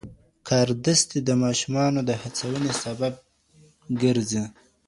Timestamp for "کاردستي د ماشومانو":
0.47-1.99